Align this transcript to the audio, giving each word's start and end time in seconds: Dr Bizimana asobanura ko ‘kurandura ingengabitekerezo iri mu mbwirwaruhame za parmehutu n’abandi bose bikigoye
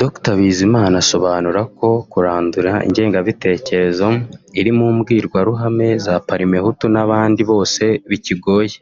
Dr 0.00 0.32
Bizimana 0.38 0.96
asobanura 1.04 1.60
ko 1.78 1.88
‘kurandura 2.12 2.72
ingengabitekerezo 2.86 4.06
iri 4.60 4.70
mu 4.78 4.86
mbwirwaruhame 4.96 5.88
za 6.04 6.14
parmehutu 6.28 6.84
n’abandi 6.94 7.40
bose 7.50 7.84
bikigoye 8.10 8.76